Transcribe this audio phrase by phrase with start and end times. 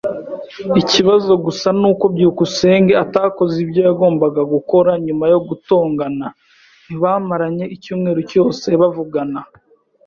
[0.81, 4.91] Ikibazo gusa ni uko byukusenge atakoze ibyo yagombaga gukora.
[5.05, 6.27] Nyuma yo gutongana,
[6.85, 9.41] ntibamaranye icyumweru cyose bavugana.